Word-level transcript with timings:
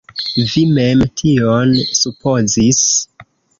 Vi 0.53 0.63
mem 0.77 1.03
tion 1.23 1.75
supozis. 2.01 2.83